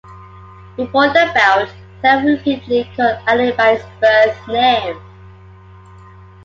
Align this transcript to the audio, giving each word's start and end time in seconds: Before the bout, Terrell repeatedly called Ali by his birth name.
Before 0.77 1.09
the 1.09 1.31
bout, 1.35 1.69
Terrell 2.01 2.25
repeatedly 2.35 2.89
called 2.97 3.19
Ali 3.27 3.51
by 3.51 3.75
his 3.75 3.85
birth 4.01 4.47
name. 4.47 4.99